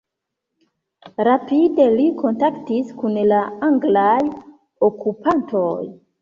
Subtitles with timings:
[1.27, 4.17] Rapide li kontaktis kun la anglaj
[4.91, 5.71] okupantoj.